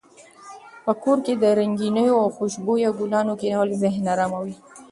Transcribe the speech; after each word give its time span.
په 0.83 0.91
کور 1.03 1.17
کې 1.25 1.33
د 1.37 1.43
رنګینو 1.59 2.05
او 2.21 2.27
خوشبویه 2.35 2.89
ګلانو 2.99 3.33
کښېنول 3.41 3.69
ذهن 3.83 4.03
اراموي. 4.13 4.55